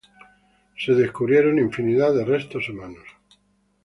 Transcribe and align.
Se 0.79 0.93
descubrieron 0.93 1.59
infinidad 1.59 2.11
de 2.15 2.25
restos 2.25 2.67
humanos. 2.67 3.05